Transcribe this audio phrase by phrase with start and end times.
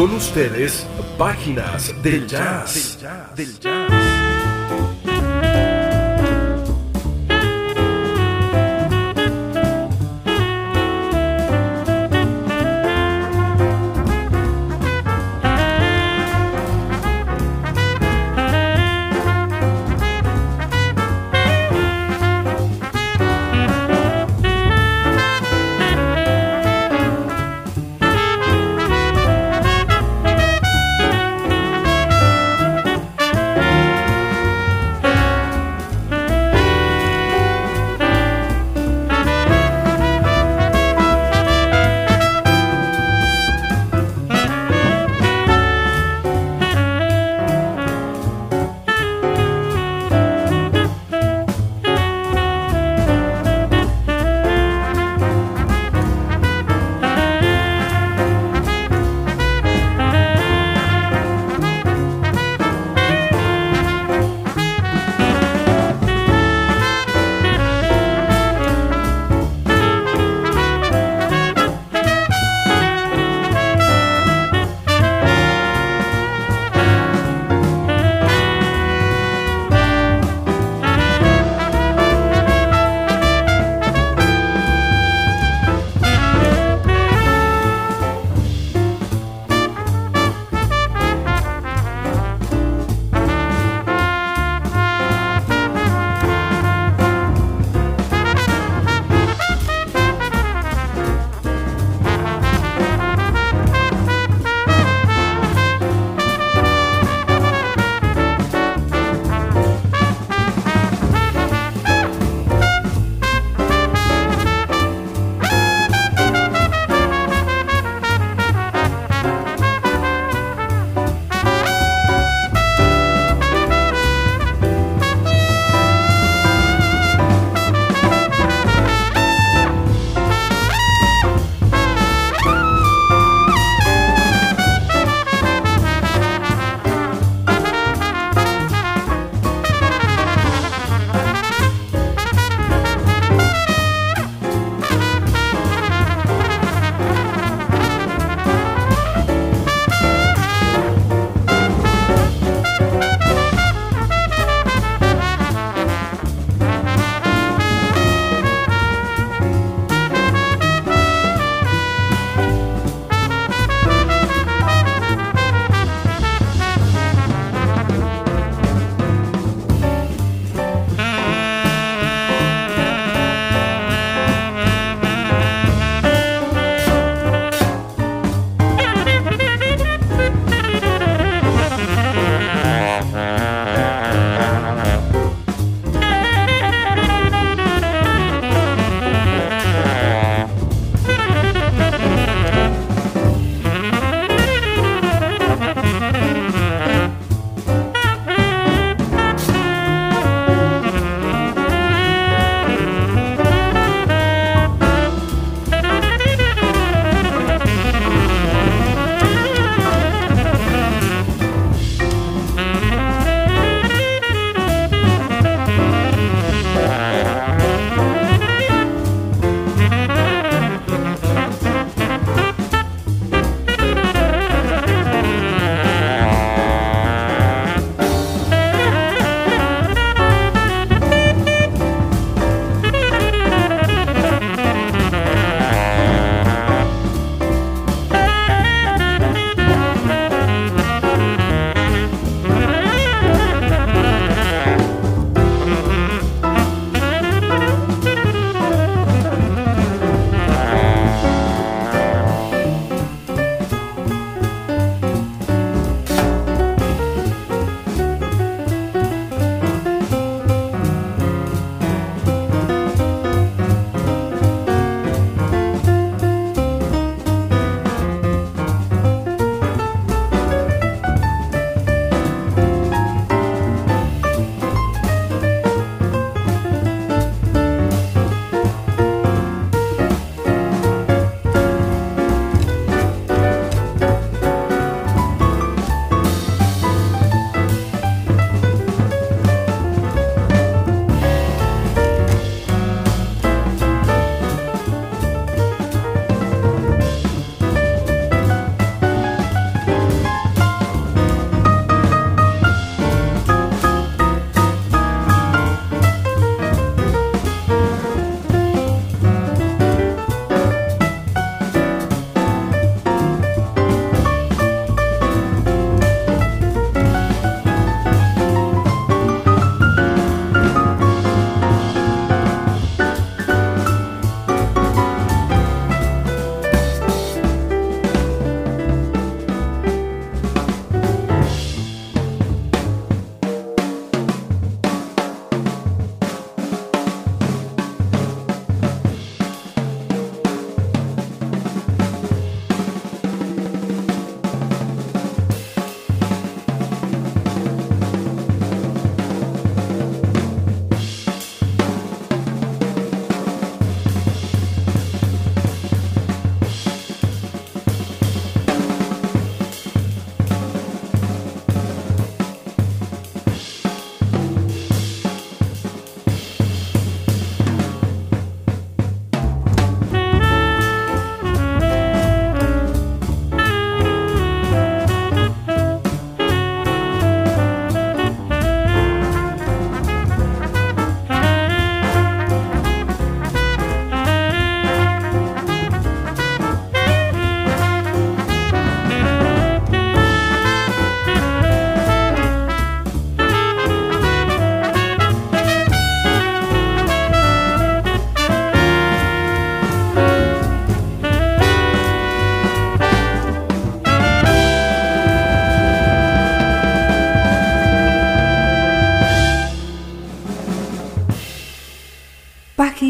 [0.00, 0.86] Con ustedes,
[1.18, 2.98] páginas del jazz.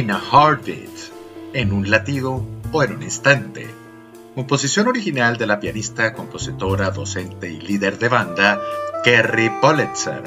[0.00, 1.12] In a Heartbeat,
[1.52, 2.42] en un latido
[2.72, 3.68] o en un instante.
[4.34, 8.58] Composición original de la pianista, compositora, docente y líder de banda,
[9.04, 10.22] Kerry Politzer.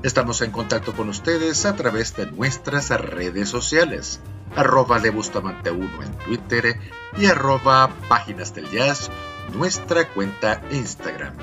[0.02, 4.22] Estamos en contacto con ustedes a través de nuestras redes sociales
[4.58, 6.80] arroba de Bustamante 1 en Twitter
[7.18, 9.10] y arroba Páginas del Jazz,
[9.54, 11.34] nuestra cuenta Instagram.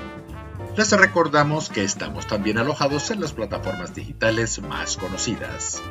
[0.77, 5.81] Les recordamos que estamos también alojados en las plataformas digitales más conocidas.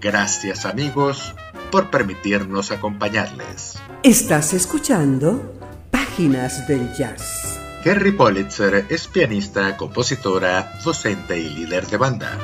[0.00, 1.34] Gracias amigos
[1.70, 3.78] por permitirnos acompañarles.
[4.02, 5.54] Estás escuchando
[5.90, 7.58] Páginas del Jazz.
[7.82, 12.36] Kerry Politzer es pianista, compositora, docente y líder de banda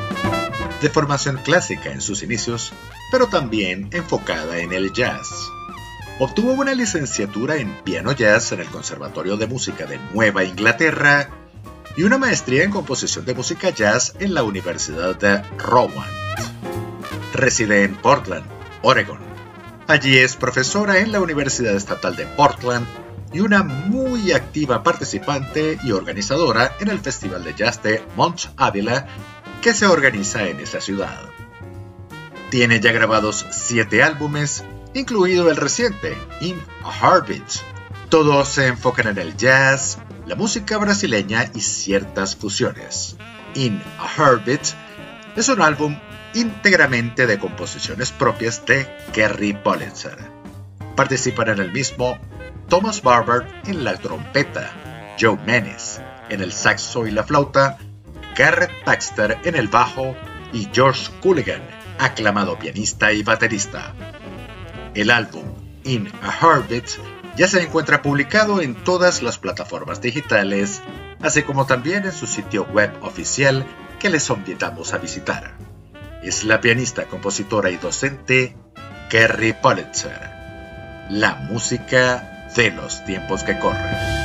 [0.83, 2.73] de formación clásica en sus inicios,
[3.11, 5.31] pero también enfocada en el jazz.
[6.18, 11.31] Obtuvo una licenciatura en piano jazz en el Conservatorio de Música de Nueva Inglaterra
[11.97, 16.11] y una maestría en composición de música jazz en la Universidad de Rowand.
[17.33, 18.45] Reside en Portland,
[18.83, 19.18] Oregon.
[19.87, 22.87] Allí es profesora en la Universidad Estatal de Portland
[23.33, 29.07] y una muy activa participante y organizadora en el Festival de Jazz de Mont Ávila
[29.62, 31.20] que se organiza en esa ciudad.
[32.51, 37.48] Tiene ya grabados siete álbumes, incluido el reciente, In a Heartbeat.
[38.09, 43.16] Todos se enfocan en el jazz, la música brasileña y ciertas fusiones.
[43.55, 44.75] In a Heartbeat
[45.37, 45.96] es un álbum
[46.35, 50.18] íntegramente de composiciones propias de Kerry Politzer.
[50.96, 52.18] Participan en el mismo
[52.68, 57.79] Thomas Barber en la trompeta, Joe Menes en el saxo y la flauta,
[58.37, 60.16] Garrett Baxter en el bajo
[60.53, 61.62] y George Culligan,
[61.99, 63.95] aclamado pianista y baterista.
[64.95, 65.45] El álbum
[65.85, 66.88] In a Heartbeat
[67.37, 70.83] ya se encuentra publicado en todas las plataformas digitales,
[71.21, 73.66] así como también en su sitio web oficial
[73.99, 75.57] que les invitamos a visitar.
[76.23, 78.55] Es la pianista, compositora y docente
[79.11, 80.31] Kerry Politzer.
[81.11, 84.21] La música de los tiempos que corren.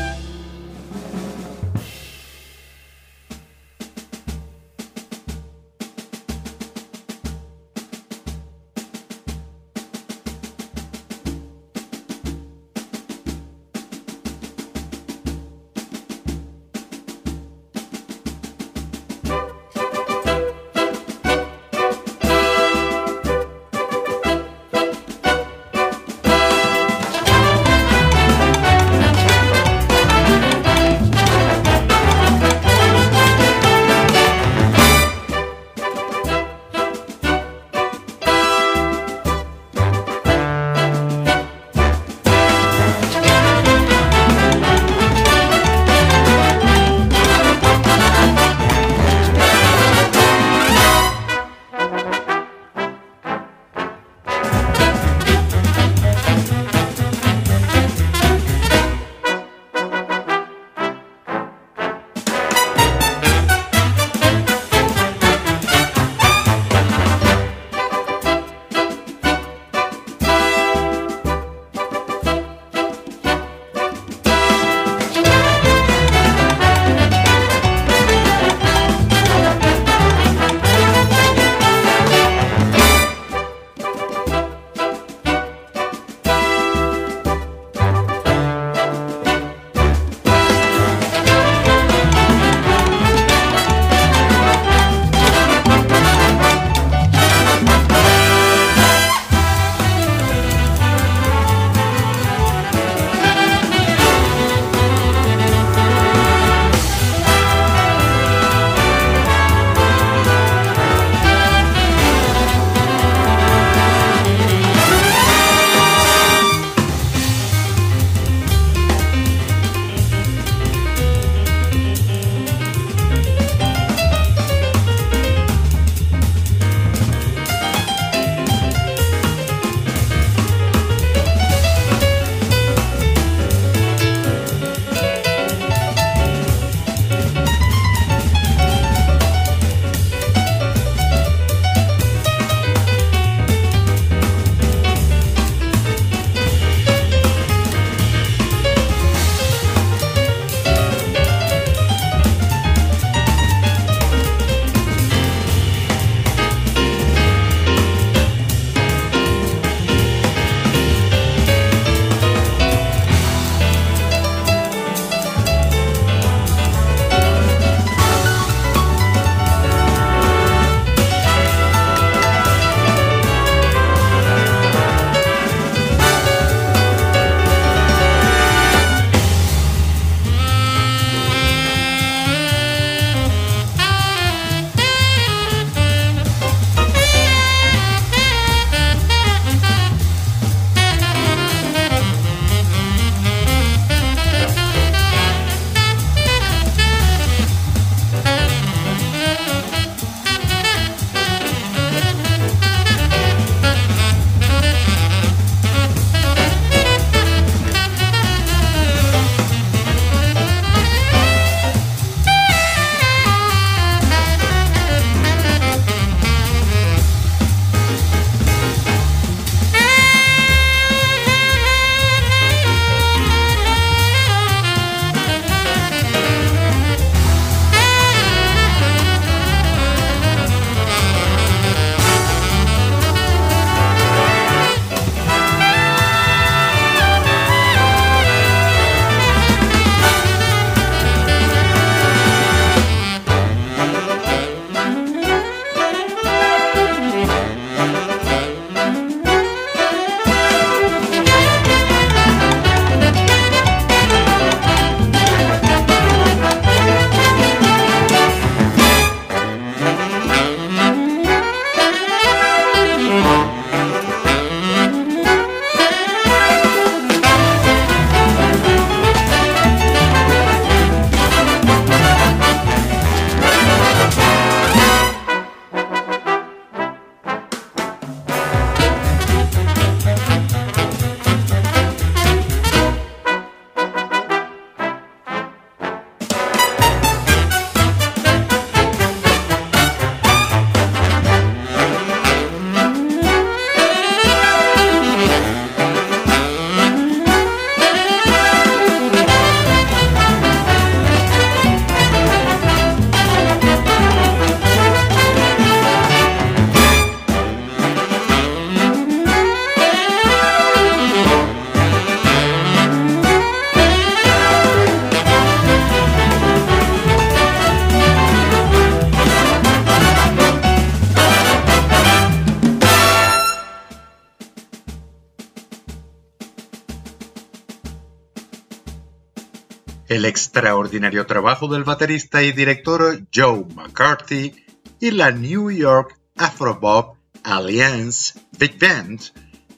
[330.58, 334.56] Extraordinario trabajo del baterista y director Joe McCarthy
[335.00, 339.22] y la New York Afrobop Alliance Big Band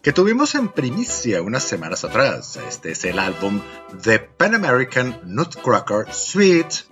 [0.01, 2.57] que tuvimos en primicia unas semanas atrás.
[2.69, 3.59] Este es el álbum
[4.03, 6.85] The Pan American Nutcracker Suite,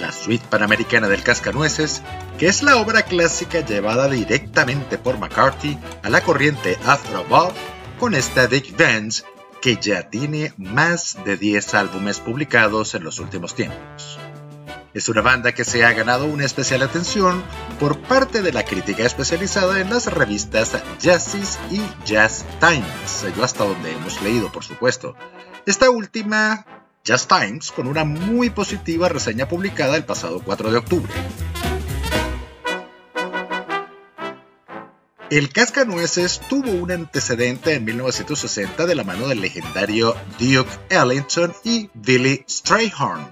[0.00, 2.02] la suite panamericana del cascanueces,
[2.40, 7.52] que es la obra clásica llevada directamente por McCarthy a la corriente Afrobop
[8.00, 9.12] con esta Big Band
[9.60, 14.18] que ya tiene más de 10 álbumes publicados en los últimos tiempos.
[14.94, 17.42] Es una banda que se ha ganado una especial atención
[17.78, 23.64] por parte de la crítica especializada en las revistas Jazzis y Jazz Times, yo hasta
[23.64, 25.14] donde hemos leído, por supuesto.
[25.66, 26.64] Esta última,
[27.04, 31.12] Jazz Times, con una muy positiva reseña publicada el pasado 4 de octubre.
[35.30, 41.90] El Cascanueces tuvo un antecedente en 1960 de la mano del legendario Duke Ellington y
[41.92, 43.28] Billy Strayhorn.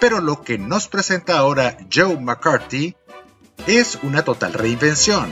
[0.00, 2.96] Pero lo que nos presenta ahora Joe McCarthy
[3.66, 5.30] es una total reinvención.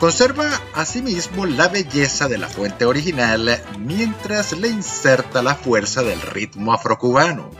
[0.00, 6.72] Conserva asimismo la belleza de la fuente original mientras le inserta la fuerza del ritmo
[6.72, 7.50] afrocubano.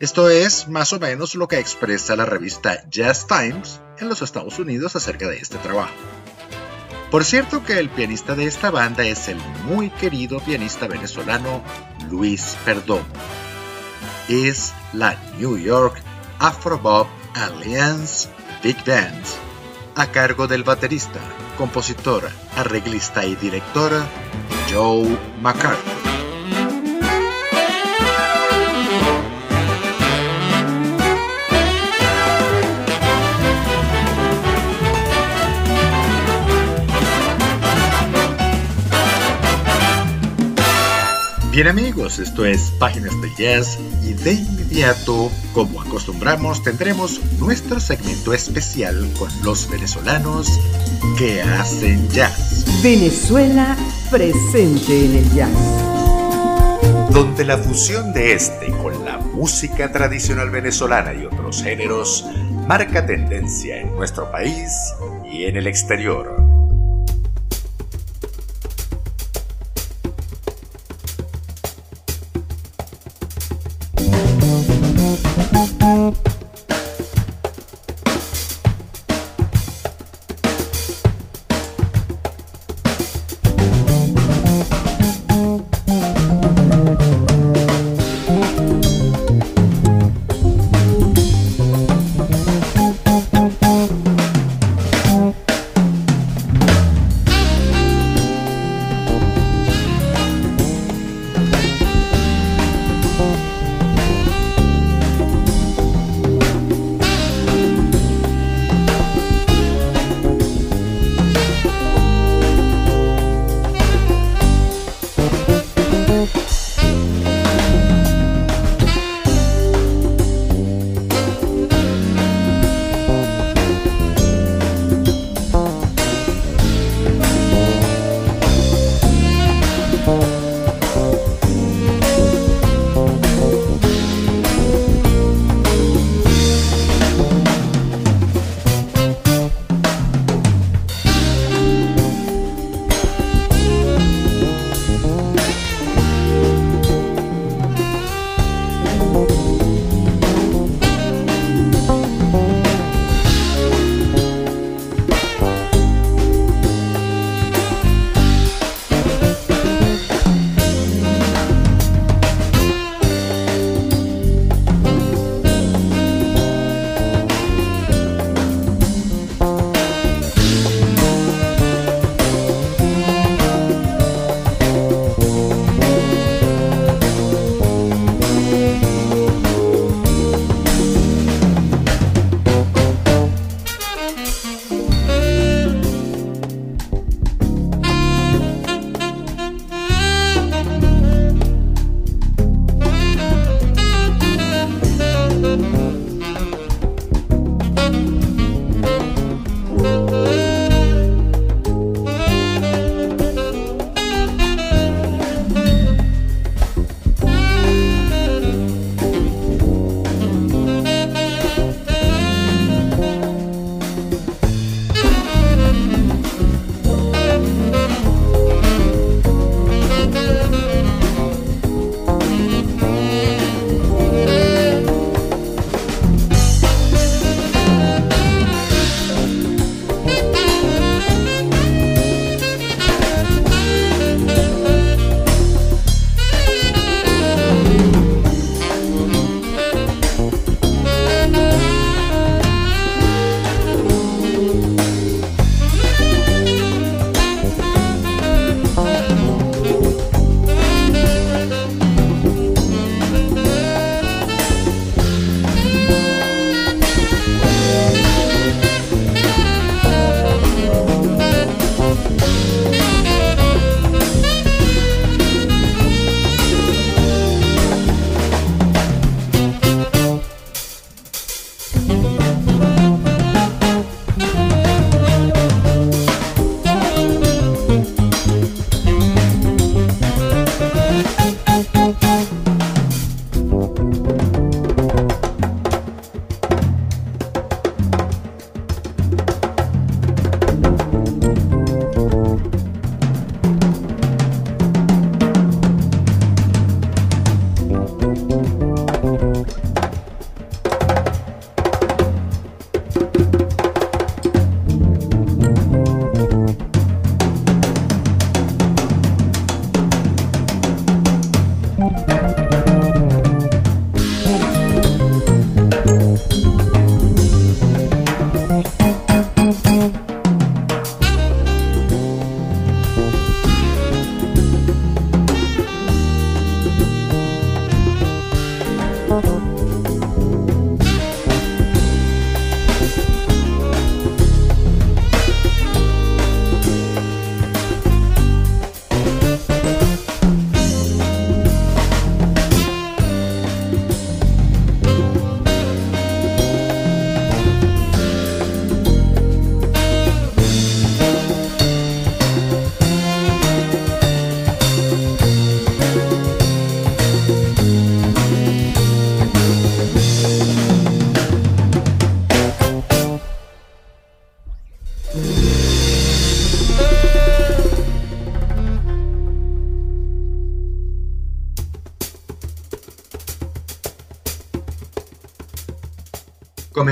[0.00, 4.58] Esto es más o menos lo que expresa la revista Jazz Times en los Estados
[4.58, 5.92] Unidos acerca de este trabajo.
[7.12, 11.62] Por cierto que el pianista de esta banda es el muy querido pianista venezolano
[12.08, 13.04] Luis Perdomo.
[14.30, 16.00] Es la New York
[16.38, 18.30] Afrobop Alliance
[18.64, 19.22] Big Band,
[19.94, 21.20] a cargo del baterista,
[21.58, 23.92] compositor, arreglista y director
[24.72, 26.01] Joe McCarthy.
[41.52, 48.32] Bien amigos, esto es Páginas de Jazz y de inmediato, como acostumbramos, tendremos nuestro segmento
[48.32, 50.48] especial con los venezolanos
[51.18, 52.64] que hacen jazz.
[52.82, 53.76] Venezuela
[54.10, 55.50] presente en el jazz.
[57.10, 62.24] Donde la fusión de este con la música tradicional venezolana y otros géneros
[62.66, 64.72] marca tendencia en nuestro país
[65.30, 66.41] y en el exterior.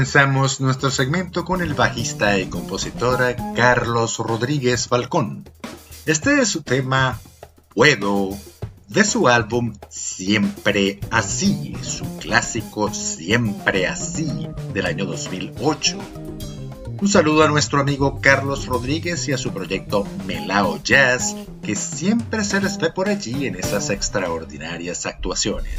[0.01, 5.47] Comenzamos nuestro segmento con el bajista y compositor Carlos Rodríguez Falcón.
[6.07, 7.21] Este es su tema
[7.75, 8.31] Puedo
[8.89, 15.99] de su álbum Siempre Así, su clásico Siempre Así del año 2008.
[17.03, 22.43] Un saludo a nuestro amigo Carlos Rodríguez y a su proyecto Melao Jazz, que siempre
[22.45, 25.79] se les ve por allí en esas extraordinarias actuaciones.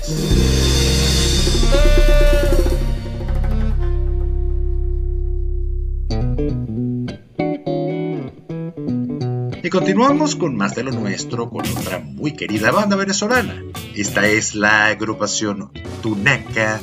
[9.72, 13.64] Continuamos con más de lo nuestro con otra muy querida banda venezolana.
[13.96, 15.72] Esta es la agrupación
[16.04, 16.82] Tunaca,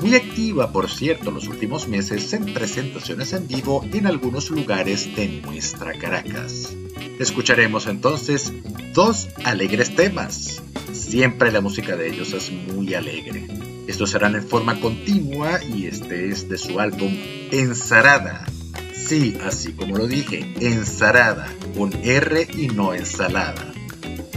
[0.00, 5.40] muy activa por cierto los últimos meses en presentaciones en vivo en algunos lugares de
[5.42, 6.74] nuestra Caracas.
[7.20, 8.52] Escucharemos entonces
[8.92, 10.60] dos alegres temas.
[10.92, 13.46] Siempre la música de ellos es muy alegre.
[13.86, 17.16] Estos serán en forma continua y este es de su álbum
[17.52, 18.44] Ensarada.
[19.06, 23.62] Sí, así como lo dije, ensarada, con R y no ensalada.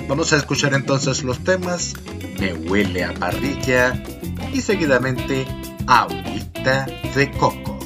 [0.10, 1.94] Vamos a escuchar entonces los temas
[2.38, 4.04] Me huele a parrilla
[4.54, 5.46] y seguidamente
[5.88, 7.80] Agüita de Coco.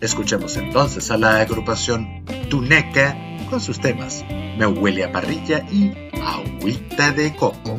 [0.00, 3.14] Escuchemos entonces a la agrupación Tuneca
[3.50, 4.24] con sus temas
[4.56, 7.78] Me huele a parrilla y Agüita de Coco.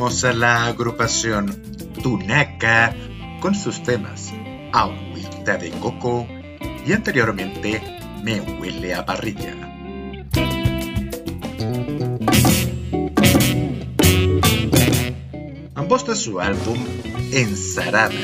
[0.00, 1.60] A la agrupación
[2.02, 2.96] Tunaca
[3.38, 4.32] con sus temas
[4.72, 6.26] Agüita de Coco
[6.86, 7.82] y anteriormente
[8.24, 9.54] Me huele a parrilla.
[15.74, 16.78] Ambos de su álbum
[17.30, 18.14] Ensarada.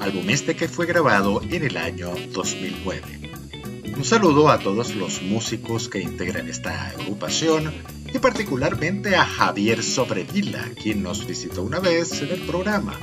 [0.00, 3.30] Álbum este que fue grabado en el año 2009.
[3.96, 7.72] Un saludo a todos los músicos que integran esta agrupación
[8.14, 12.94] y particularmente a Javier Sobrevila, quien nos visitó una vez en el programa.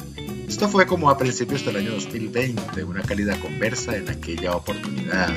[0.48, 5.30] Esto fue como a principios del año 2020, una cálida conversa en aquella oportunidad.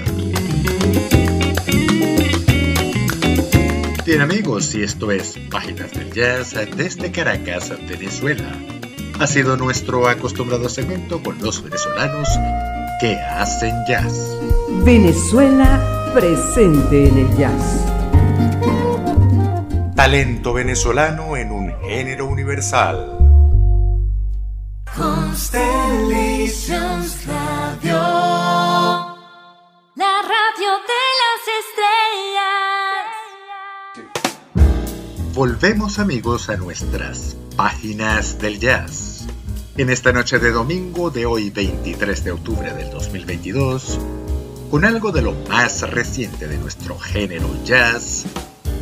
[4.06, 8.56] Bien amigos, y esto es Páginas del Jazz desde Caracas, Venezuela.
[9.18, 12.28] Ha sido nuestro acostumbrado segmento con los venezolanos
[13.00, 14.38] que hacen jazz.
[14.84, 17.93] Venezuela presente en el jazz.
[19.94, 23.16] Talento venezolano en un género universal.
[24.96, 28.00] Constellations Radio.
[29.94, 31.46] La radio de las
[34.02, 34.18] estrellas.
[35.32, 39.28] Volvemos amigos a nuestras páginas del jazz.
[39.76, 44.00] En esta noche de domingo de hoy 23 de octubre del 2022,
[44.72, 48.26] con algo de lo más reciente de nuestro género jazz,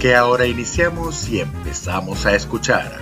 [0.02, 2.98] que ahora iniciamos y empezamos a escuchar.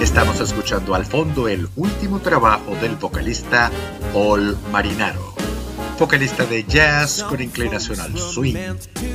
[0.00, 3.70] Estamos escuchando al fondo el último trabajo del vocalista
[4.14, 5.34] Paul Marinaro,
[5.98, 8.56] vocalista de jazz con inclinación al swing,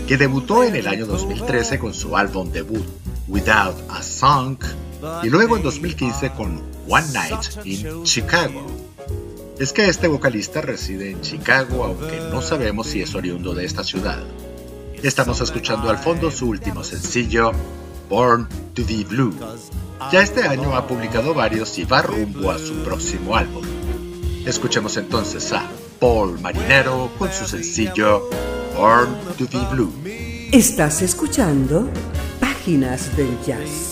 [0.08, 2.86] que debutó en el año 2013 con su álbum debut
[3.28, 4.60] Without a Song
[5.24, 8.89] y luego en 2015 con One Night in Chicago
[9.60, 13.84] es que este vocalista reside en Chicago, aunque no sabemos si es oriundo de esta
[13.84, 14.24] ciudad.
[15.04, 17.52] Estamos escuchando al fondo su último sencillo,
[18.10, 19.36] Born to be Blue.
[20.14, 23.66] Ya este año ha publicado varios y va rumbo a su próximo álbum.
[24.46, 28.30] Escuchemos entonces a Paul Marinero con su sencillo
[28.78, 29.94] Born to be Blue.
[30.54, 31.90] Estás escuchando
[32.40, 33.89] Páginas del Jazz.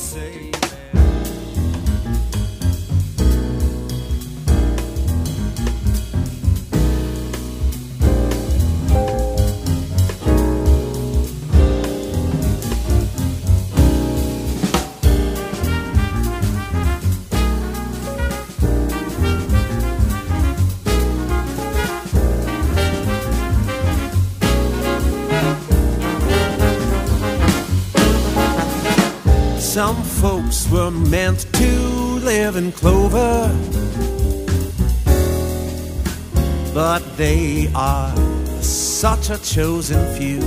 [37.47, 38.13] They are
[38.61, 40.41] such a chosen few.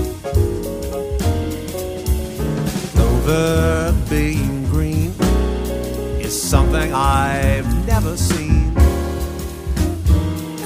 [2.92, 5.10] Clover being green
[6.26, 8.74] is something I've never seen,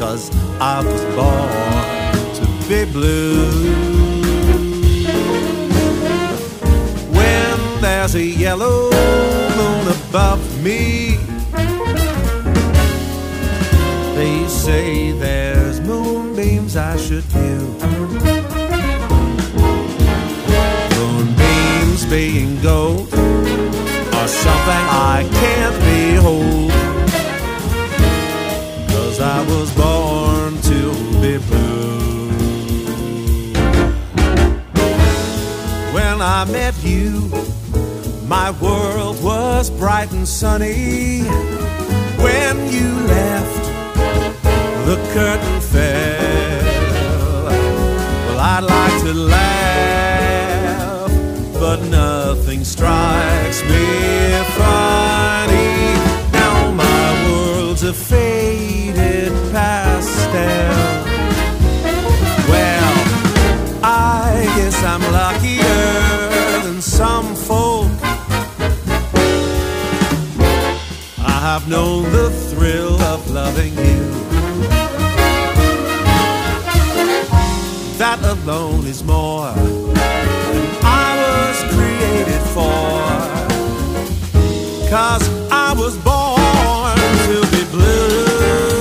[0.00, 0.24] cause
[0.60, 1.52] I was born
[2.38, 3.50] to be blue.
[7.18, 8.90] When there's a yellow
[9.58, 11.18] moon above me.
[14.16, 15.63] They say there's
[16.74, 17.60] moonbeams I should view.
[20.96, 23.12] Moonbeams being gold
[24.14, 26.70] are something I can't behold.
[28.88, 32.28] Cause I was born to be blue.
[35.92, 37.30] When I met you
[38.26, 41.22] my world was bright and sunny
[42.16, 43.73] when you left.
[44.84, 47.44] The curtain fell.
[47.46, 51.10] Well, I'd like to laugh,
[51.54, 55.94] but nothing strikes me funny.
[56.32, 60.76] Now my world's a faded pastel.
[62.50, 62.94] Well,
[63.82, 67.90] I guess I'm luckier than some folk.
[71.18, 74.23] I have known the thrill of loving you.
[78.14, 83.02] That alone is more than I was created for.
[84.88, 86.94] Cause I was born
[87.26, 88.73] to be blue.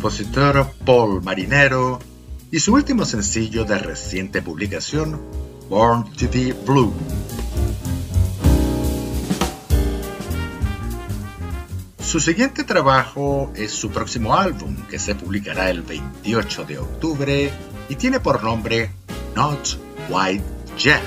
[0.00, 1.98] Compositor Paul Marinero
[2.50, 5.20] y su último sencillo de reciente publicación,
[5.68, 6.90] Born to Be Blue.
[12.02, 17.52] Su siguiente trabajo es su próximo álbum, que se publicará el 28 de octubre
[17.90, 18.92] y tiene por nombre
[19.36, 19.78] Not
[20.08, 20.44] White
[20.78, 21.02] Jet.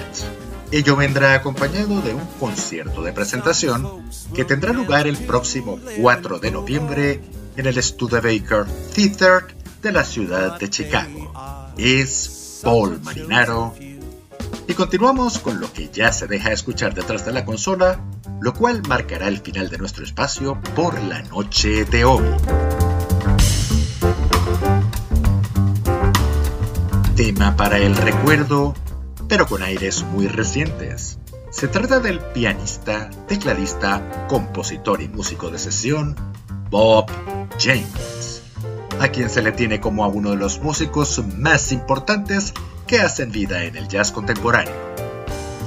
[0.71, 4.03] Ello vendrá acompañado de un concierto de presentación
[4.35, 7.21] que tendrá lugar el próximo 4 de noviembre
[7.57, 11.31] en el Studebaker Theater de la ciudad de Chicago.
[11.77, 13.73] Es Paul Marinaro.
[14.67, 17.99] Y continuamos con lo que ya se deja escuchar detrás de la consola,
[18.41, 22.25] lo cual marcará el final de nuestro espacio por la noche de hoy.
[27.15, 28.73] Tema para el recuerdo,
[29.27, 31.19] pero con aires muy recientes.
[31.51, 36.15] Se trata del pianista, tecladista, compositor y músico de sesión
[36.71, 37.05] Bob
[37.59, 38.41] James,
[38.99, 42.53] a quien se le tiene como a uno de los músicos más importantes
[42.87, 44.73] que hacen vida en el jazz contemporáneo.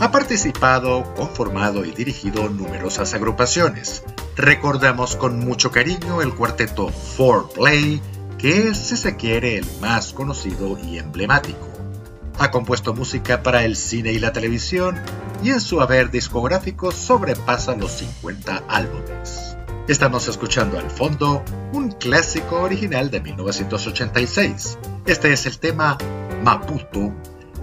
[0.00, 4.02] Ha participado, conformado y dirigido numerosas agrupaciones.
[4.36, 8.02] Recordamos con mucho cariño el cuarteto Four Play,
[8.36, 11.66] que es, si se quiere, el más conocido y emblemático.
[12.38, 15.00] Ha compuesto música para el cine y la televisión
[15.42, 19.45] y en su haber discográfico sobrepasa los 50 álbumes.
[19.88, 24.78] Estamos escuchando al fondo un clásico original de 1986.
[25.06, 25.96] Este es el tema
[26.42, 27.14] Maputo,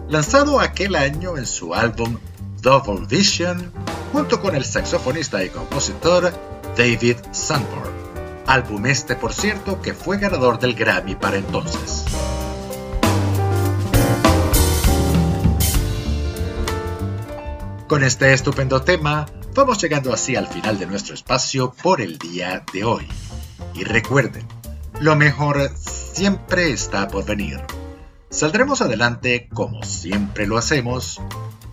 [0.08, 2.18] lanzado aquel año en su álbum
[2.62, 3.74] Double Vision,
[4.14, 6.34] junto con el saxofonista y compositor
[6.78, 7.92] David Sanborn.
[8.48, 12.06] Álbum este, por cierto, que fue ganador del Grammy para entonces.
[17.90, 22.64] Con este estupendo tema, vamos llegando así al final de nuestro espacio por el día
[22.74, 23.08] de hoy.
[23.74, 24.48] Y recuerden,
[25.00, 27.62] lo mejor siempre está por venir.
[28.30, 31.22] Saldremos adelante como siempre lo hacemos,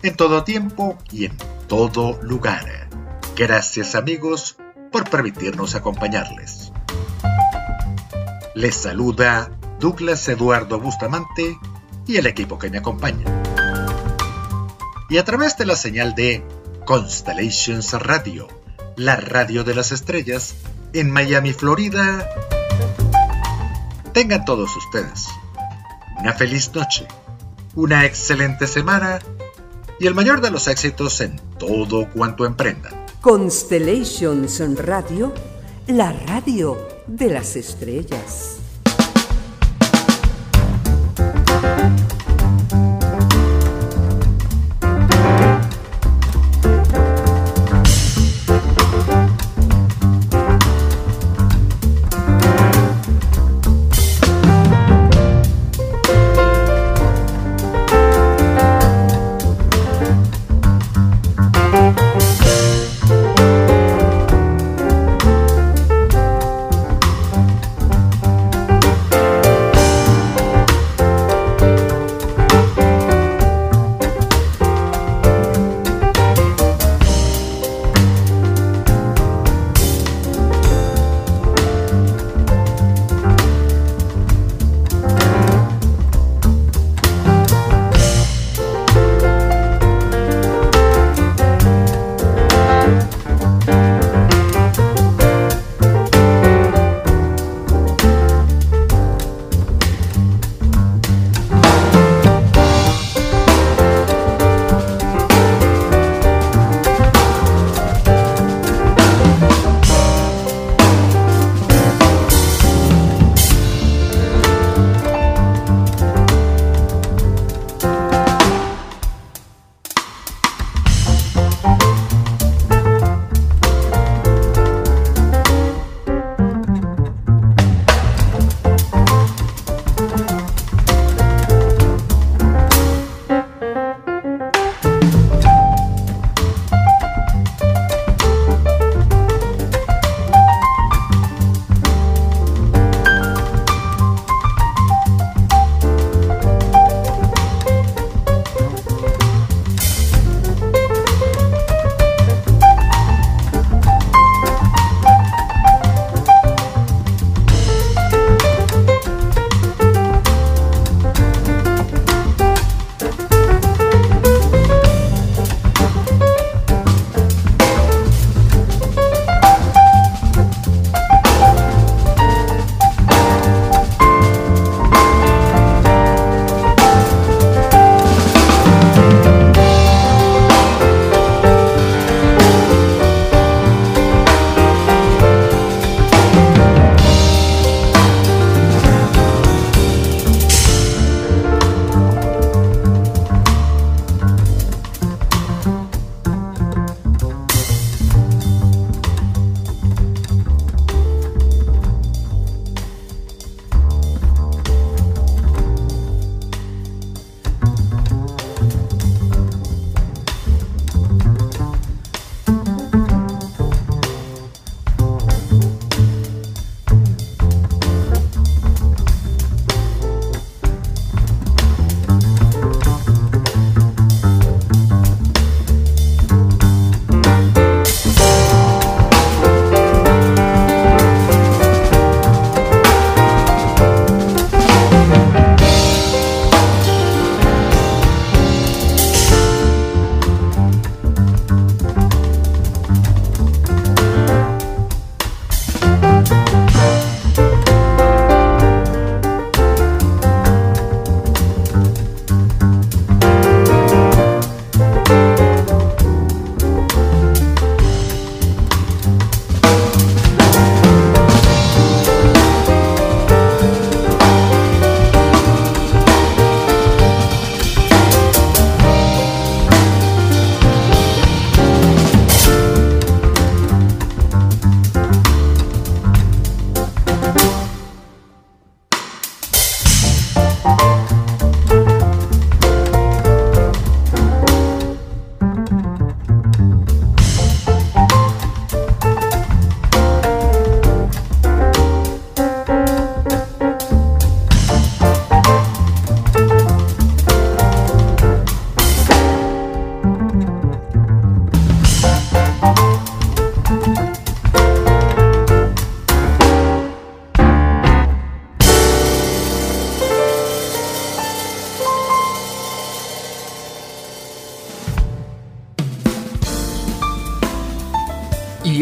[0.03, 2.89] en todo tiempo y en todo lugar.
[3.35, 4.57] Gracias amigos
[4.91, 6.71] por permitirnos acompañarles.
[8.53, 11.57] Les saluda Douglas Eduardo Bustamante
[12.05, 13.25] y el equipo que me acompaña.
[15.09, 16.45] Y a través de la señal de
[16.91, 18.49] Constellations Radio,
[18.97, 20.55] la radio de las estrellas,
[20.91, 22.29] en Miami, Florida,
[24.11, 25.29] tengan todos ustedes
[26.19, 27.07] una feliz noche,
[27.75, 29.19] una excelente semana
[30.01, 33.05] y el mayor de los éxitos en todo cuanto emprendan.
[33.21, 35.33] Constellations Radio,
[35.87, 36.77] la radio
[37.07, 38.60] de las estrellas.